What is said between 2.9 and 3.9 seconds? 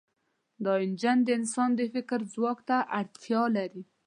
اړتیا لري.